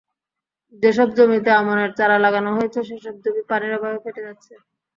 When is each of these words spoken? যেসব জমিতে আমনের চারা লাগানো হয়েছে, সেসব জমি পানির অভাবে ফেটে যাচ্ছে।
যেসব 0.83 1.07
জমিতে 1.17 1.51
আমনের 1.53 1.91
চারা 1.97 2.17
লাগানো 2.25 2.49
হয়েছে, 2.57 2.79
সেসব 2.89 3.15
জমি 3.23 3.41
পানির 3.49 3.77
অভাবে 3.77 3.99
ফেটে 4.03 4.21
যাচ্ছে। 4.27 4.53